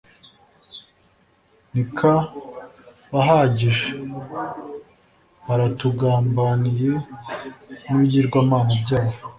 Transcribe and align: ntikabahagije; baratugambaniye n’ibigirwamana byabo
ntikabahagije; 1.71 3.87
baratugambaniye 5.45 6.91
n’ibigirwamana 7.85 8.73
byabo 8.83 9.17